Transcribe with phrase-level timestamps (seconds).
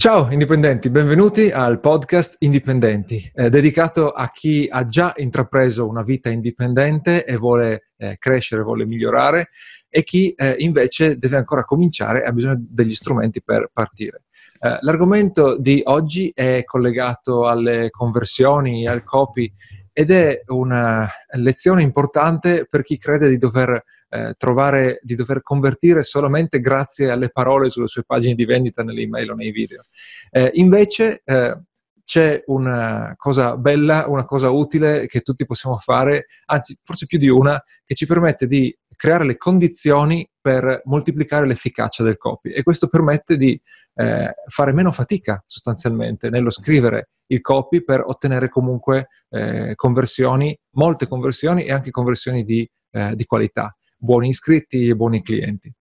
[0.00, 6.30] Ciao indipendenti, benvenuti al podcast Indipendenti, eh, dedicato a chi ha già intrapreso una vita
[6.30, 9.50] indipendente e vuole eh, crescere, vuole migliorare
[9.90, 14.22] e chi eh, invece deve ancora cominciare e ha bisogno degli strumenti per partire.
[14.58, 19.52] Eh, l'argomento di oggi è collegato alle conversioni, al copy
[19.92, 26.02] ed è una lezione importante per chi crede di dover eh, trovare, di dover convertire
[26.02, 29.84] solamente grazie alle parole sulle sue pagine di vendita nelle email o nei video.
[30.30, 31.56] Eh, invece eh,
[32.04, 37.28] c'è una cosa bella, una cosa utile che tutti possiamo fare, anzi forse più di
[37.28, 42.86] una, che ci permette di creare le condizioni per moltiplicare l'efficacia del copy e questo
[42.86, 43.58] permette di
[43.94, 51.08] eh, fare meno fatica sostanzialmente nello scrivere il copy per ottenere comunque eh, conversioni, molte
[51.08, 55.72] conversioni e anche conversioni di, eh, di qualità buoni iscritti e buoni clienti.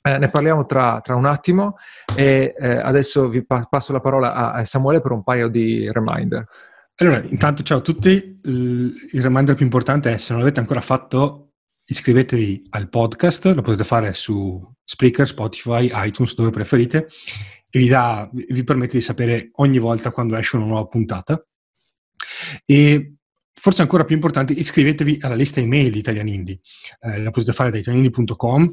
[0.00, 1.76] Eh, ne parliamo tra, tra, un attimo
[2.14, 6.46] e eh, adesso vi pa- passo la parola a Samuele per un paio di reminder.
[6.96, 11.45] Allora, intanto ciao a tutti, il reminder più importante è se non l'avete ancora fatto
[11.86, 17.08] iscrivetevi al podcast, lo potete fare su Spreaker, Spotify, iTunes, dove preferite
[17.70, 21.44] e vi, dà, vi permette di sapere ogni volta quando esce una nuova puntata.
[22.64, 23.14] E
[23.52, 26.60] forse ancora più importante, iscrivetevi alla lista email di Italian Indie.
[27.00, 28.70] Eh, la potete fare da italianindie.com.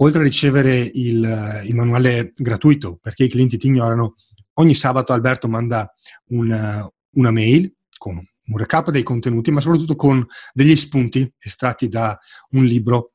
[0.00, 4.14] Oltre a ricevere il, il, manuale gratuito, perché i clienti ti ignorano,
[4.54, 5.92] ogni sabato Alberto manda
[6.28, 12.18] un, una mail con un recap dei contenuti, ma soprattutto con degli spunti estratti da
[12.50, 13.12] un libro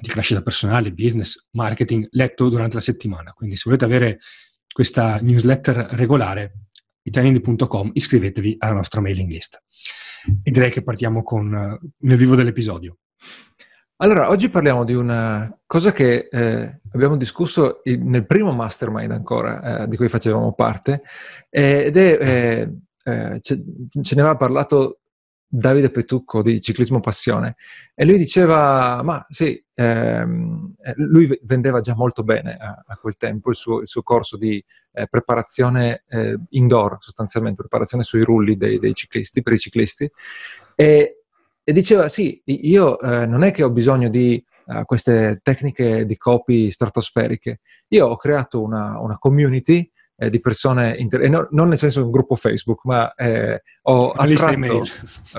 [0.00, 3.32] di crescita personale, business, marketing, letto durante la settimana.
[3.32, 4.18] Quindi se volete avere
[4.72, 6.66] questa newsletter regolare,
[7.02, 9.62] italianindi.com, iscrivetevi alla nostra mailing list.
[10.42, 12.98] E direi che partiamo con uh, nel vivo dell'episodio.
[13.98, 19.88] Allora, oggi parliamo di una cosa che eh, abbiamo discusso nel primo mastermind ancora, eh,
[19.88, 21.02] di cui facevamo parte,
[21.48, 22.68] eh, ed è,
[23.04, 23.62] eh, eh, ce,
[24.14, 25.00] ne aveva parlato
[25.46, 27.54] Davide Petucco di Ciclismo Passione
[27.94, 33.16] e lui diceva, ma sì, ehm, eh, lui vendeva già molto bene a, a quel
[33.16, 34.62] tempo il suo, il suo corso di
[34.92, 40.10] eh, preparazione eh, indoor, sostanzialmente preparazione sui rulli dei, dei ciclisti, per i ciclisti,
[40.74, 41.22] e,
[41.62, 46.16] e diceva sì, io eh, non è che ho bisogno di uh, queste tecniche di
[46.16, 51.78] copy stratosferiche, io ho creato una, una community eh, di persone, inter- no, non nel
[51.78, 54.82] senso di un gruppo Facebook, ma eh, ho, attratto,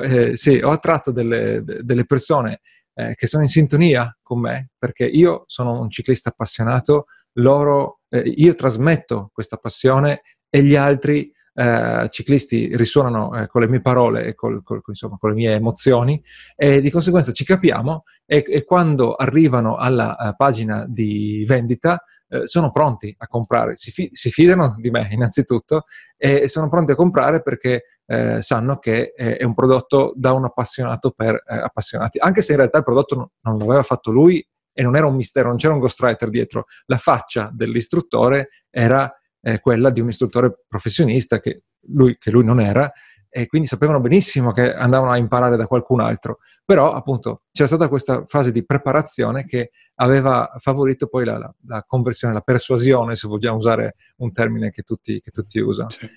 [0.01, 2.61] eh, sì, ho, attratto, delle, delle persone
[2.93, 8.19] eh, che sono in sintonia con me, perché io sono un ciclista appassionato, loro, eh,
[8.19, 14.25] io trasmetto questa passione e gli altri Uh, ciclisti risuonano uh, con le mie parole
[14.25, 16.21] e col, col, insomma, con le mie emozioni
[16.53, 22.47] e di conseguenza ci capiamo e, e quando arrivano alla uh, pagina di vendita eh,
[22.47, 25.83] sono pronti a comprare, si, fi- si, fidano di me innanzitutto
[26.17, 31.11] e sono pronti a comprare perché eh, sanno che è un prodotto da un appassionato
[31.11, 34.45] per eh, appassionati, anche se in realtà il prodotto non, non l'aveva fatto lui
[34.77, 39.11] e non era un mistero, non c'era un ghostwriter dietro, la faccia dell'istruttore era
[39.41, 42.91] eh, quella di un istruttore professionista che lui, che lui non era
[43.37, 46.37] e quindi sapevano benissimo che andavano a imparare da qualcun altro.
[46.63, 51.83] Però appunto c'era stata questa fase di preparazione che aveva favorito poi la, la, la
[51.85, 55.89] conversione, la persuasione, se vogliamo usare un termine che tutti, che tutti usano.
[55.89, 56.09] Sì.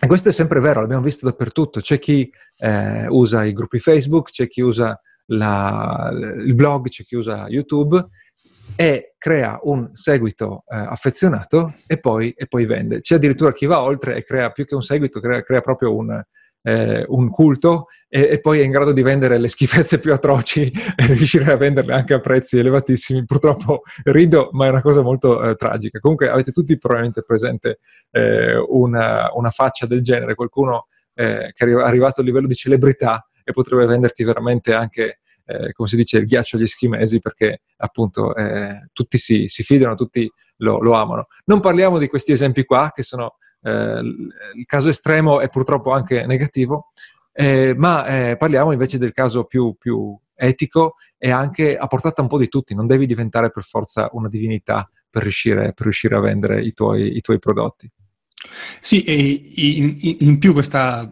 [0.00, 1.82] E questo è sempre vero, l'abbiamo visto dappertutto.
[1.82, 7.16] C'è chi eh, usa i gruppi Facebook, c'è chi usa la, il blog, c'è chi
[7.16, 8.02] usa YouTube
[8.76, 13.00] e crea un seguito eh, affezionato e poi, e poi, vende.
[13.00, 16.22] C'è addirittura chi va oltre e crea più che un seguito, crea, crea proprio un,
[16.62, 20.70] eh, un culto e, e, poi è in grado di vendere le schifezze più atroci
[20.96, 23.24] e riuscire a venderle anche a prezzi elevatissimi.
[23.24, 25.98] Purtroppo rido, ma è una cosa molto eh, tragica.
[26.00, 27.78] Comunque avete tutti probabilmente presente
[28.10, 33.24] eh, una, una, faccia del genere, qualcuno eh, che è arrivato a livello di celebrità
[33.42, 35.19] e potrebbe venderti veramente anche
[35.50, 39.94] eh, come si dice, il ghiaccio agli eschimesi perché appunto eh, tutti si, si, fidano,
[39.94, 41.26] tutti lo, lo, amano.
[41.46, 44.00] Non parliamo di questi esempi qua, che sono eh,
[44.56, 46.92] il caso estremo e purtroppo anche negativo,
[47.32, 52.28] eh, ma eh, parliamo invece del caso più, più etico e anche a portata un
[52.28, 56.20] po' di tutti, non devi diventare per forza una divinità per riuscire, per riuscire a
[56.20, 57.90] vendere i tuoi, i tuoi, prodotti.
[58.80, 61.08] Sì, e in, in più questa,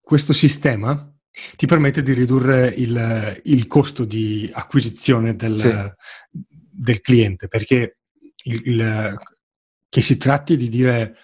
[0.00, 1.15] questo sistema
[1.56, 6.40] ti permette di ridurre il, il costo di acquisizione del, sì.
[6.70, 7.98] del cliente, perché
[8.44, 9.18] il, il,
[9.88, 11.16] che si tratti di dire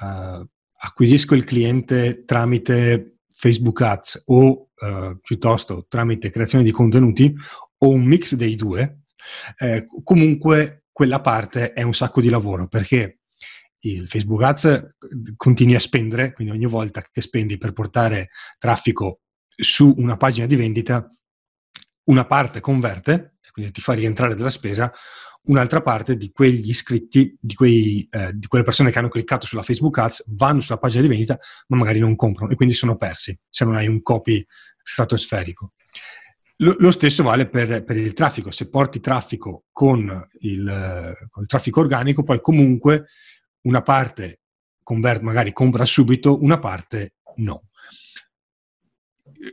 [0.00, 0.46] uh,
[0.78, 7.34] acquisisco il cliente tramite Facebook Ads o uh, piuttosto tramite creazione di contenuti
[7.78, 9.02] o un mix dei due,
[9.58, 13.18] eh, comunque quella parte è un sacco di lavoro perché
[13.84, 14.94] il Facebook Ads
[15.36, 19.21] continui a spendere, quindi ogni volta che spendi per portare traffico
[19.56, 21.14] su una pagina di vendita,
[22.04, 24.92] una parte converte, quindi ti fa rientrare della spesa,
[25.44, 29.62] un'altra parte di quegli iscritti, di, quei, eh, di, quelle persone che hanno cliccato sulla
[29.62, 31.38] Facebook Ads, vanno sulla pagina di vendita,
[31.68, 34.44] ma magari non comprano e quindi sono persi se non hai un copy
[34.82, 35.72] stratosferico.
[36.58, 38.50] Lo, lo stesso vale per, per, il traffico.
[38.50, 43.06] Se porti traffico con il, con il traffico organico, poi comunque
[43.62, 44.40] una parte
[44.82, 47.64] convert, magari compra subito, una parte no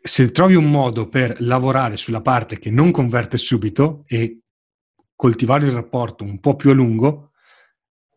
[0.02, 4.42] se trovi un modo per lavorare sulla parte che non converte subito e
[5.16, 7.32] coltivare il rapporto un po' più a lungo,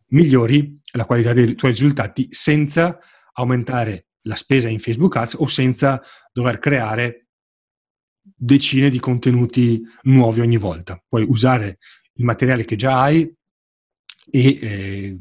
[0.09, 2.99] migliori la qualità dei tuoi risultati senza
[3.35, 7.29] aumentare la spesa in Facebook Ads o senza dover creare
[8.23, 11.03] decine di contenuti nuovi ogni volta.
[11.09, 11.79] Puoi usare
[12.15, 13.35] il materiale che già hai
[14.31, 15.19] e eh,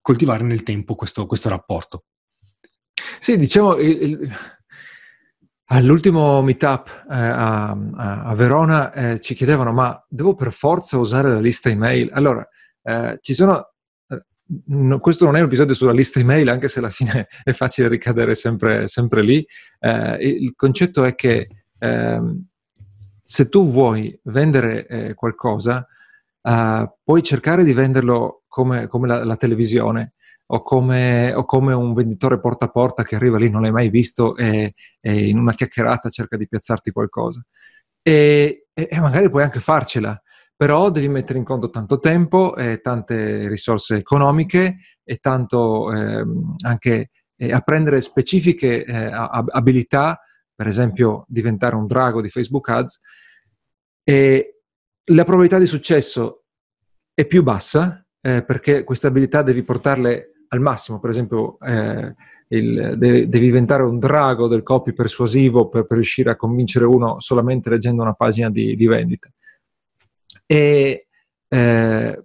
[0.00, 2.04] coltivare nel tempo questo, questo rapporto.
[3.18, 4.30] Sì, diciamo, il,
[5.66, 11.40] All'ultimo meetup eh, a, a, Verona eh, ci chiedevano: ma devo per forza usare la
[11.40, 12.10] lista email?
[12.12, 12.46] Allora,
[12.82, 13.70] eh, ci sono.
[14.06, 14.24] Eh,
[14.66, 17.88] no, questo non è un episodio sulla lista email, anche se alla fine è facile
[17.88, 19.46] ricadere sempre, sempre lì.
[19.80, 22.46] Eh, il concetto è che ehm,
[23.22, 25.86] se tu vuoi vendere eh, qualcosa,
[27.02, 30.12] puoi cercare di venderlo come, come la, la televisione
[30.54, 33.88] o come, o come, un venditore porta a porta che arriva lì, non l'hai mai
[33.88, 37.44] visto e, e in una chiacchierata cerca di piazzarti qualcosa.
[38.00, 40.20] E, e, magari puoi anche farcela,
[40.56, 46.24] però devi mettere in conto tanto tempo e tante risorse economiche e tanto eh,
[46.64, 50.20] anche eh, apprendere specifiche eh, abilità,
[50.54, 53.00] per esempio diventare un drago di Facebook Ads.
[54.04, 54.60] E
[55.06, 56.44] la probabilità di successo
[57.12, 62.14] è più bassa eh, perché queste abilità devi portarle al massimo, per esempio, eh,
[62.48, 67.20] il, de- devi diventare un drago del copy persuasivo per, per, riuscire a convincere uno
[67.20, 69.28] solamente leggendo una pagina di, di vendita.
[70.46, 71.06] E
[71.48, 72.22] eh,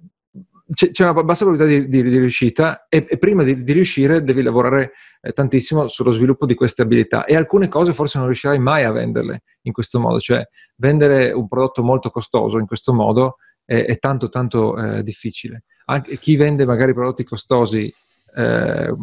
[0.71, 4.91] c'è, una bassa probabilità di, di, di riuscita e, e, prima di, riuscire devi lavorare
[5.19, 8.91] eh, tantissimo sullo sviluppo di queste abilità e alcune cose forse non riuscirai mai a
[8.91, 13.97] venderle in questo modo, cioè vendere un prodotto molto costoso in questo modo è, è
[13.97, 15.63] tanto tanto eh, difficile.
[15.85, 17.91] Anche chi vende magari prodotti costosi
[18.35, 18.93] eh,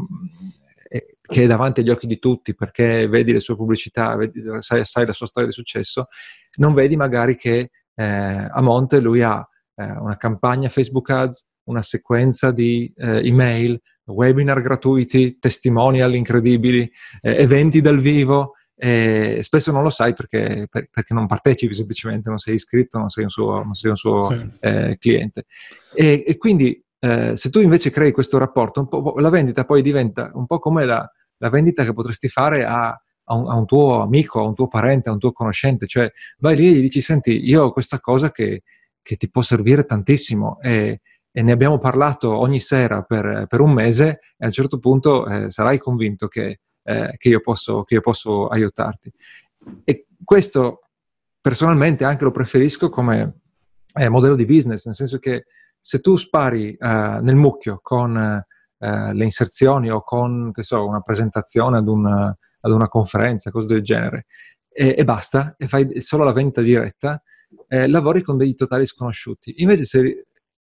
[1.26, 5.06] che è davanti agli occhi di tutti perché vedi le sue pubblicità, vedi, sai, sai,
[5.06, 6.08] la sua storia di successo,
[6.56, 11.82] non vedi magari che eh, a monte lui ha eh, una campagna Facebook Ads, una
[11.82, 16.90] sequenza di eh, email, webinar gratuiti, testimonial incredibili,
[17.20, 18.52] eh, eventi dal vivo.
[18.78, 23.24] Spesso non lo sai perché, per, perché, non partecipi semplicemente, non sei iscritto, non sei
[23.24, 24.50] un suo, sei un suo sì.
[24.60, 25.46] Eh, cliente.
[25.94, 30.46] E, e, quindi eh, se tu invece crei questo rapporto, la vendita poi diventa un
[30.46, 34.40] po' come la, la vendita che potresti fare a, a, un, a, un, tuo amico,
[34.40, 37.46] a un tuo parente, a un tuo conoscente, cioè vai lì e gli dici, senti,
[37.48, 38.64] io ho questa cosa che,
[39.02, 41.00] che ti può servire tantissimo e,
[41.30, 45.28] e, ne abbiamo parlato ogni sera per, per, un mese e a un certo punto
[45.28, 49.12] eh, sarai convinto che, eh, che, io posso, che io posso aiutarti.
[49.84, 50.80] E questo
[51.40, 53.42] personalmente anche lo preferisco come
[53.94, 55.44] eh, modello di business, nel senso che
[55.86, 61.76] se tu spari uh, nel mucchio con uh, le inserzioni o con, so, una presentazione
[61.76, 64.26] ad una, ad una conferenza, cose del genere,
[64.68, 67.22] e, e, basta, e fai solo la vendita diretta,
[67.68, 69.62] eh, lavori con dei totali sconosciuti.
[69.62, 70.26] Invece se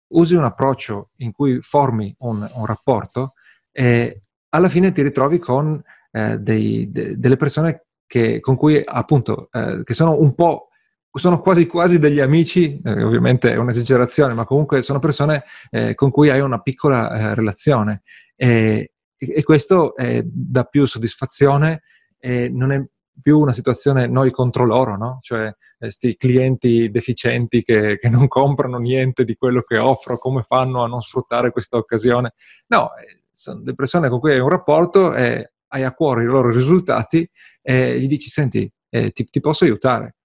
[0.09, 3.35] usi un approccio in cui formi un, un rapporto,
[3.71, 9.49] eh, alla fine ti ritrovi con eh, dei, de, delle persone che, con cui appunto,
[9.53, 10.71] eh, che sono un po'
[11.19, 16.11] sono quasi quasi degli amici, eh, ovviamente è un'esagerazione, ma comunque sono persone eh, con
[16.11, 18.03] cui hai una piccola eh, relazione
[18.37, 19.95] e, e, questo
[20.25, 21.83] dà più soddisfazione
[22.19, 22.85] e non è
[23.21, 25.19] più una situazione noi contro loro, no?
[25.23, 30.43] Cioè questi eh, clienti deficienti che, che, non comprano niente di quello che offro, come
[30.43, 32.35] fanno a non sfruttare questa occasione?
[32.69, 36.27] No, eh, sono le persone con cui hai un rapporto e hai a cuore i
[36.27, 37.29] loro risultati
[37.63, 40.17] e gli dici, senti, eh, ti, ti posso aiutare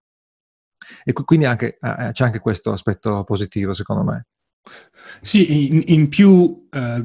[1.04, 4.28] e quindi anche, eh, c'è anche questo aspetto positivo, secondo me.
[5.22, 7.04] Sì, in, in più, eh,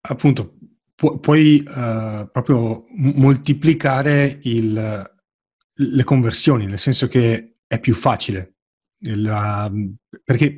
[0.00, 0.56] appunto,
[0.94, 5.12] pu- puoi eh, proprio moltiplicare il,
[5.74, 8.54] le conversioni, nel senso che è più facile.
[9.00, 9.70] La,
[10.24, 10.56] perché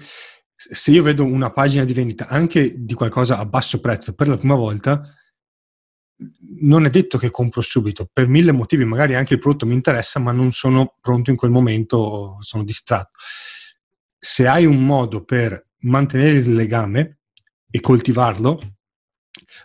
[0.54, 4.36] se io vedo una pagina di vendita anche di qualcosa a basso prezzo per la
[4.36, 5.17] prima volta,
[6.60, 10.18] non è detto che compro subito, per mille motivi, magari anche il prodotto mi interessa,
[10.18, 13.18] ma non sono pronto in quel momento, sono distratto.
[14.18, 17.18] Se hai un modo per mantenere il legame
[17.70, 18.78] e coltivarlo,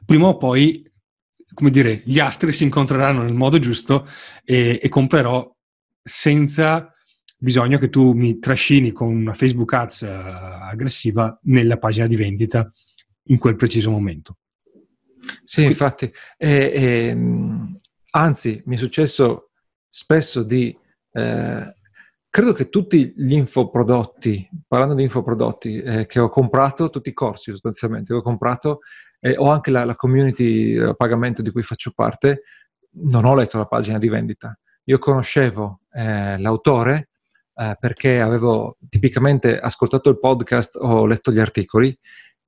[0.05, 0.89] prima o poi,
[1.53, 4.07] come dire, gli astri si incontreranno nel modo giusto
[4.43, 5.51] e, e comprerò
[6.01, 6.93] senza
[7.37, 12.71] bisogno che tu mi trascini con una Facebook Ads uh, aggressiva nella pagina di vendita
[13.27, 14.37] in quel preciso momento.
[15.43, 17.17] Sì, infatti, e, e,
[18.11, 19.49] anzi, mi è successo
[19.89, 20.75] spesso di
[21.11, 21.75] eh,
[22.29, 27.51] credo che tutti gli infoprodotti, parlando di infoprodotti, eh, che ho comprato, tutti i corsi
[27.51, 28.79] sostanzialmente, che ho comprato,
[29.19, 32.43] eh, o anche la, la community a pagamento di cui faccio parte,
[32.95, 34.57] non ho letto la pagina di vendita.
[34.85, 37.09] Io conoscevo eh, l'autore
[37.55, 41.97] eh, perché avevo tipicamente ascoltato il podcast o letto gli articoli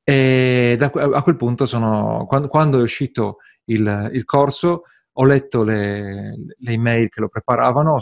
[0.08, 4.84] e da, a quel punto sono, quando, quando è uscito il, il corso
[5.18, 7.98] ho letto le, le, email che lo preparavano,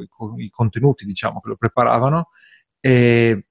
[0.00, 2.28] i, i, contenuti diciamo che lo preparavano
[2.80, 3.44] e,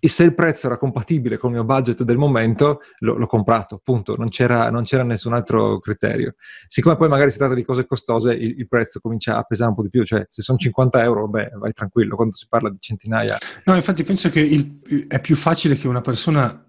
[0.00, 3.76] e, se il prezzo era compatibile con il mio budget del momento lo, l'ho comprato,
[3.76, 6.34] appunto, non c'era, non c'era, nessun altro criterio.
[6.66, 9.76] Siccome poi magari si tratta di cose costose, il, il, prezzo comincia a pesare un
[9.76, 12.78] po' di più, cioè se sono 50 euro, beh, vai tranquillo, quando si parla di
[12.80, 13.38] centinaia.
[13.66, 16.67] No, infatti penso che il, è più facile che una persona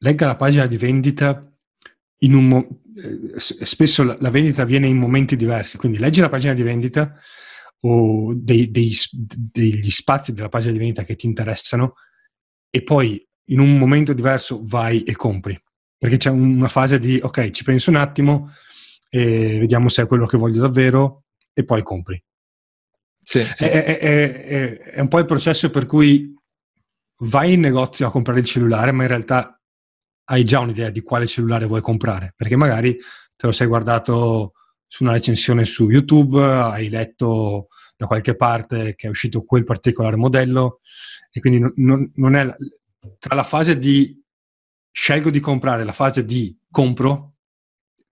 [0.00, 1.46] legga la pagina di vendita
[2.18, 6.28] in un mo- eh, spesso la, la, vendita avviene in momenti diversi, quindi leggi la
[6.28, 7.14] pagina di vendita
[7.82, 11.94] o dei, dei, degli spazi della pagina di vendita che ti interessano
[12.68, 15.60] e poi in un momento diverso vai e compri,
[15.96, 18.52] perché c'è una fase di ok, ci penso un attimo
[19.08, 22.22] e vediamo se è quello che voglio davvero e poi compri.
[23.22, 23.64] Sì, sì.
[23.64, 26.34] È, è, è, è un po' il processo per cui
[27.22, 29.59] vai in negozio a comprare il cellulare, ma in realtà
[30.30, 32.96] hai già un'idea di quale cellulare vuoi comprare, perché magari
[33.36, 34.52] te lo sei guardato
[34.86, 40.16] su una recensione su YouTube, hai letto da qualche parte che è uscito quel particolare
[40.16, 40.80] modello
[41.30, 42.56] e quindi non, non è
[43.18, 44.18] tra la fase di
[44.90, 47.29] scelgo di comprare e la fase di compro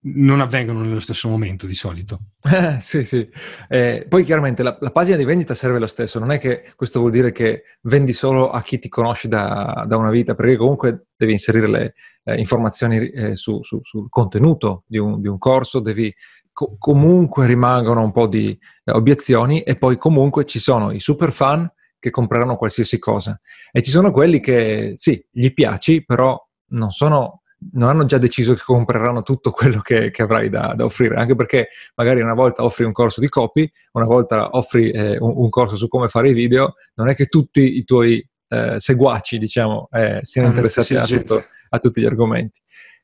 [0.01, 2.19] non avvengono nello stesso momento di solito.
[2.79, 3.29] Sì, sì.
[3.67, 6.99] Eh, poi chiaramente la, la, pagina di vendita serve lo stesso, non è che questo
[6.99, 11.07] vuol dire che vendi solo a chi ti conosce da, da una vita, perché comunque
[11.15, 15.79] devi inserire le eh, informazioni eh, su, su, sul contenuto di un, di un corso,
[15.79, 16.13] devi
[16.51, 21.31] co- comunque rimangono un po' di eh, obiezioni e poi comunque ci sono i super
[21.31, 23.39] fan che compreranno qualsiasi cosa
[23.71, 26.41] e ci sono quelli che sì, gli piaci, però
[26.71, 27.41] non sono
[27.73, 31.35] non hanno già deciso che compreranno tutto quello che, che avrai da, da, offrire, anche
[31.35, 35.49] perché magari una volta offri un corso di copy, una volta offri eh, un, un,
[35.49, 39.89] corso su come fare i video, non è che tutti i tuoi eh, seguaci, diciamo,
[39.91, 42.61] eh, siano ah, interessati a, tutto, a, tutti gli argomenti.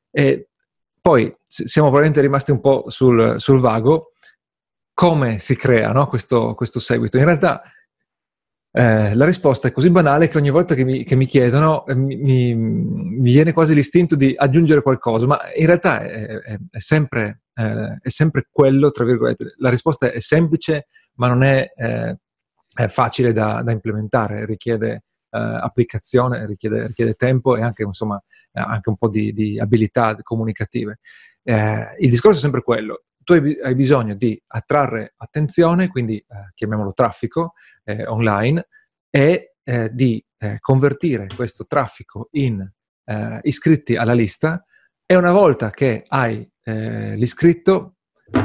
[0.10, 0.50] E
[1.02, 4.12] poi siamo probabilmente rimasti un po' sul, sul vago.
[4.94, 6.08] Come si crea no?
[6.08, 7.18] questo, questo seguito?
[7.18, 7.62] In realtà
[8.78, 11.96] eh, la risposta è così banale che ogni volta che mi, che mi chiedono eh,
[11.96, 17.44] mi, mi, viene quasi l'istinto di aggiungere qualcosa, ma in realtà è, è, è, sempre,
[17.54, 19.54] eh, è sempre, quello, tra virgolette.
[19.60, 22.18] La risposta è semplice, ma non è, eh,
[22.90, 28.98] facile da, da, implementare, richiede eh, applicazione, richiede, richiede, tempo e anche, insomma, anche un
[28.98, 31.00] po' di, di abilità comunicative.
[31.44, 37.54] il discorso è sempre quello tu hai, bisogno di attrarre attenzione, quindi eh, chiamiamolo traffico
[37.84, 38.68] eh, online,
[39.10, 42.62] e eh, di eh, convertire questo traffico in
[43.04, 44.64] eh, iscritti alla lista.
[45.06, 47.96] E una volta che hai eh, l'iscritto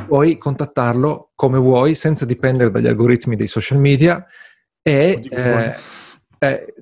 [0.07, 4.27] puoi contattarlo come vuoi senza dipendere dagli algoritmi dei social media
[4.83, 5.77] e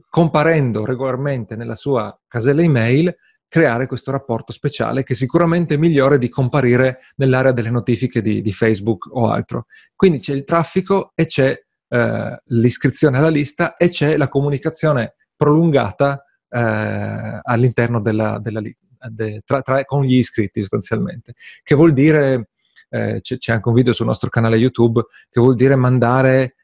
[0.09, 3.15] comparendo regolarmente nella sua casella email
[3.49, 8.53] creare questo rapporto speciale che sicuramente è migliore di comparire nell'area delle notifiche di, di
[8.53, 9.67] Facebook o altro.
[9.97, 16.23] Quindi c'è il traffico e c'è eh, l'iscrizione alla lista e c'è la comunicazione prolungata
[16.51, 18.61] eh, all'interno della, della
[19.11, 22.51] de, tra, tra, con gli iscritti sostanzialmente, che vuol dire,
[22.91, 26.57] eh, c'è, c'è, anche un video sul nostro canale YouTube, che vuol dire mandare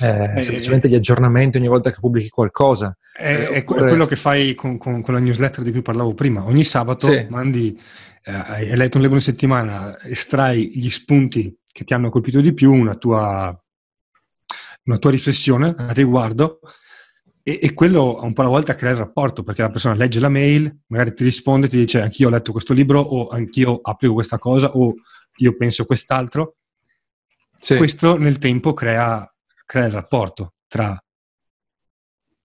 [0.00, 2.96] eh, eh, semplicemente gli aggiornamenti ogni volta che pubblichi qualcosa.
[3.12, 3.80] È, eh, oppure...
[3.80, 6.44] è quello che fai con, con, con, la newsletter di cui parlavo prima.
[6.44, 7.26] Ogni sabato sì.
[7.30, 7.80] mandi,
[8.24, 12.52] eh, hai letto un libro in settimana, estrai gli spunti che ti hanno colpito di
[12.52, 13.58] più, una tua,
[14.84, 16.60] una tua riflessione a riguardo.
[17.42, 20.28] E, e, quello un po' alla volta crea il rapporto perché la persona legge la
[20.28, 24.36] mail, magari ti risponde, ti dice anch'io ho letto questo libro o anch'io applico questa
[24.36, 24.94] cosa o
[25.36, 26.56] io penso quest'altro.
[27.58, 27.76] Sì.
[27.76, 29.30] Questo nel tempo crea
[29.66, 30.98] crea il rapporto tra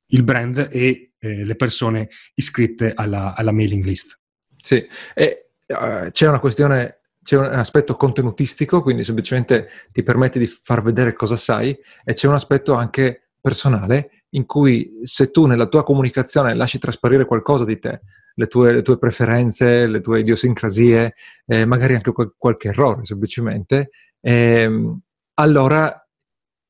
[0.07, 4.19] il brand e eh, le persone iscritte alla, alla, mailing list.
[4.57, 10.47] Sì, e uh, c'è una questione, c'è un aspetto contenutistico, quindi semplicemente ti permette di
[10.47, 15.67] far vedere cosa sai, e c'è un aspetto anche personale in cui se tu nella
[15.67, 18.01] tua comunicazione lasci trasparire qualcosa di te,
[18.35, 23.89] le tue, le tue preferenze, le tue idiosincrasie, eh, magari anche qual- qualche errore semplicemente,
[24.21, 24.99] ehm,
[25.35, 26.00] allora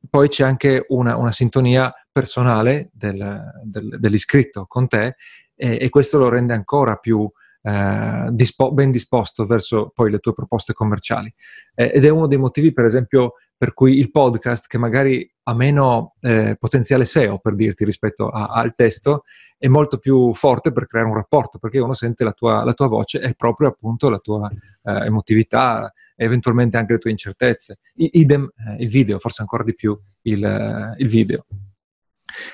[0.10, 5.16] poi c'è anche una, una sintonia personale del, del, dell'iscritto con te
[5.56, 7.30] e, e, questo lo rende ancora più
[7.62, 11.34] eh, dispo- ben disposto verso poi le tue proposte commerciali.
[11.76, 15.54] Eh, ed è uno dei motivi, per esempio, per cui il podcast, che magari ha
[15.54, 19.22] meno eh, potenziale SEO, per dirti, rispetto a, al testo,
[19.56, 22.88] è molto più forte per creare un rapporto, perché uno sente la tua, la tua
[22.88, 27.78] voce e proprio appunto la tua eh, emotività, eventualmente anche le tue incertezze.
[27.98, 31.46] I, idem eh, il video, forse ancora di più il, il video.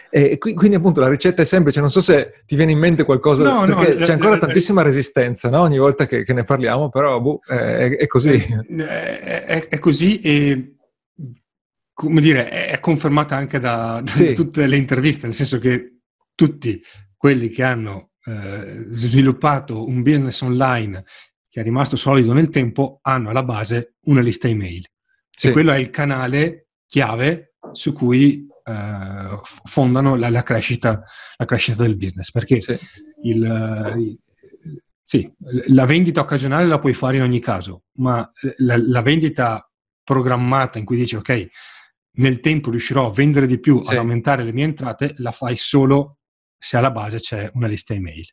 [0.09, 3.43] E quindi appunto la ricetta è semplice, non so se ti viene in mente qualcosa,
[3.43, 5.61] no, perché no, c'è ancora la, tantissima resistenza no?
[5.61, 8.35] ogni volta che, che, ne parliamo, però boh, è, è, così.
[8.35, 10.76] È, è, è, così e
[11.98, 14.34] come dire, è confermata anche da, da sì.
[14.34, 16.01] tutte le interviste, nel senso che
[16.36, 16.80] tutti
[17.16, 21.04] quelli che hanno eh, sviluppato un business online
[21.50, 24.86] che è rimasto solido nel tempo hanno alla base una lista email.
[25.32, 25.48] Sì.
[25.48, 31.04] E quello è il canale chiave su cui eh, fondano la, la, crescita,
[31.36, 32.30] la, crescita, del business.
[32.30, 32.77] Perché sì.
[33.24, 33.42] Il,
[33.98, 34.20] il,
[35.01, 35.34] sì,
[35.70, 39.68] la vendita occasionale la puoi fare in ogni caso, ma la, la, vendita
[40.04, 41.50] programmata in cui dici ok,
[42.17, 43.91] nel tempo riuscirò a vendere di più, sì.
[43.91, 46.19] ad aumentare le mie entrate, la fai solo
[46.57, 48.25] se alla base c'è una lista email.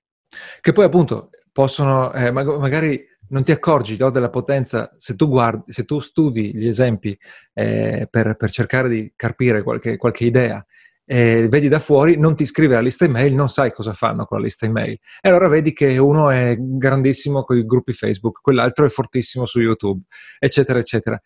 [0.60, 5.72] Che poi appunto possono, eh, magari non ti accorgi no, della potenza se tu, guardi,
[5.72, 7.16] se tu studi gli esempi
[7.52, 10.64] eh, per, per, cercare di capire qualche, qualche idea
[11.06, 14.38] eh, vedi da fuori, non ti iscrivi alla lista email, non sai cosa fanno con
[14.38, 14.98] la lista email.
[15.20, 19.60] E allora vedi che uno è grandissimo con i gruppi Facebook, quell'altro è fortissimo su
[19.60, 20.02] YouTube,
[20.38, 21.20] eccetera, eccetera.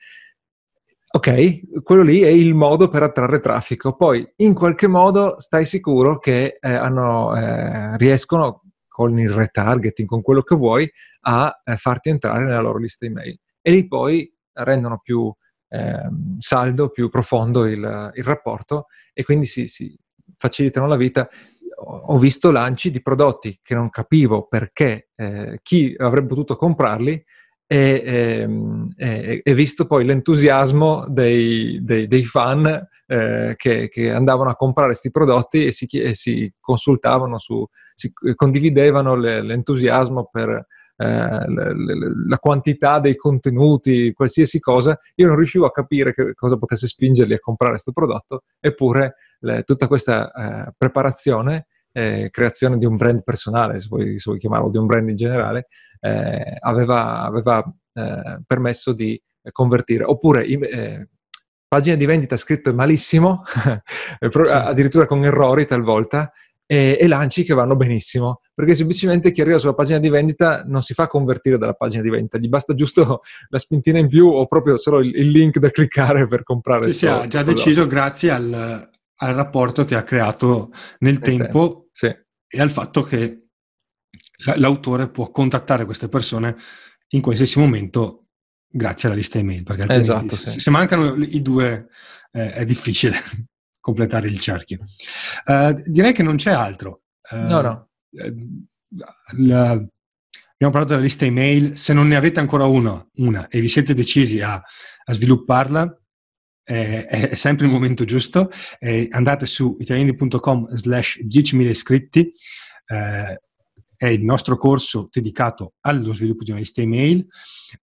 [1.10, 3.96] Ok, quello lì è il modo per attrarre traffico.
[3.96, 10.20] Poi, in qualche modo, stai sicuro che eh, hanno, eh, riescono con il retargeting, con
[10.20, 13.38] quello che vuoi, a eh, farti entrare nella loro lista email.
[13.62, 15.32] E lì poi rendono più
[15.68, 19.96] eh, saldo, più profondo il, il, rapporto e quindi si, si
[20.36, 21.26] facilitano la vita.
[21.80, 27.24] Ho visto lanci di prodotti che non capivo perché eh, chi avrebbe potuto comprarli
[27.70, 32.66] e, ehm, e, e, visto poi l'entusiasmo dei, dei, dei fan
[33.06, 37.62] eh, che, che, andavano a comprare questi prodotti e si, e si consultavano su,
[37.94, 40.48] si condividevano le, l'entusiasmo per
[40.96, 41.94] eh, le, le,
[42.26, 47.34] la quantità dei contenuti, qualsiasi cosa, io non riuscivo a capire che cosa potesse spingerli
[47.34, 49.14] a comprare questo prodotto, eppure
[49.64, 51.66] tutta questa eh, preparazione
[51.98, 55.16] eh, creazione di un brand personale, se vuoi, se vuoi, chiamarlo, di un brand in
[55.16, 55.66] generale,
[56.00, 60.04] eh, aveva, aveva eh, permesso di convertire.
[60.04, 61.08] Oppure eh,
[61.66, 63.42] pagina di vendita scritto malissimo,
[64.20, 66.32] addirittura con errori talvolta,
[66.70, 70.82] e, e, lanci che vanno benissimo, perché semplicemente chi arriva sulla pagina di vendita non
[70.82, 74.46] si fa convertire dalla pagina di vendita, gli basta giusto la spintina in più o
[74.46, 76.84] proprio solo il, il link da cliccare per comprare.
[76.84, 78.88] Sì, sì, ha già deciso grazie al,
[79.20, 82.06] al rapporto che ha creato nel tempo sì.
[82.06, 83.48] e al fatto che
[84.54, 86.56] l'autore può contattare queste persone
[87.08, 88.26] in qualsiasi momento
[88.70, 90.60] grazie alla lista email, perché esatto, sì.
[90.60, 91.88] se mancano i due
[92.30, 93.16] eh, è difficile
[93.80, 94.78] completare il cerchio.
[95.44, 97.02] Uh, direi che non c'è altro.
[97.30, 97.88] Uh, no, no.
[98.10, 98.64] Uh,
[99.38, 103.68] la, abbiamo parlato della lista email, se non ne avete ancora una, una e vi
[103.68, 105.98] siete decisi a, a svilupparla,
[106.68, 108.50] è, è, sempre il momento giusto.
[108.78, 112.30] Eh, andate su italiani.com slash 10.000 iscritti,
[112.86, 113.40] eh,
[113.96, 117.26] è il nostro corso dedicato allo sviluppo di una lista email.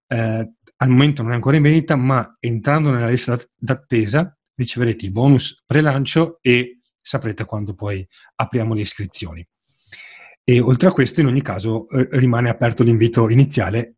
[0.08, 5.12] Eh, al momento non è ancora in vendita, ma entrando nella lista d'attesa riceverete i
[5.12, 9.45] bonus pre-lancio e saprete quando poi apriamo le iscrizioni.
[10.43, 13.95] E oltre a questo, in ogni caso, eh, rimane aperto l'invito iniziale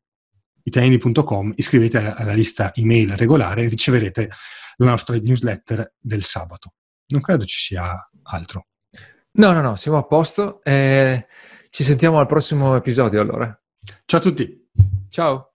[0.63, 4.29] italiani.com, iscrivete alla, alla lista email regolare e riceverete
[4.77, 6.73] la nostra newsletter del sabato.
[7.07, 8.67] Non credo ci sia altro.
[9.31, 10.61] No, no, no, siamo a posto.
[10.63, 11.27] Eh,
[11.69, 13.61] ci sentiamo al prossimo episodio allora.
[14.05, 14.69] Ciao a tutti.
[15.09, 15.46] Ciao.